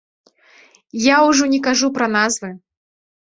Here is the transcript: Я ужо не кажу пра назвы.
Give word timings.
Я 1.03 1.17
ужо 1.27 1.43
не 1.53 1.59
кажу 1.67 1.91
пра 1.97 2.07
назвы. 2.17 2.49